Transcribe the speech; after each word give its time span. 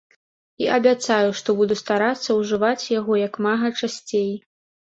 І 0.63 0.69
абяцаю, 0.77 1.29
што 1.41 1.55
буду 1.59 1.77
старацца 1.83 2.29
ўжываць 2.39 2.89
яго 2.99 3.13
як 3.27 3.33
мага 3.49 3.73
часцей. 3.79 4.31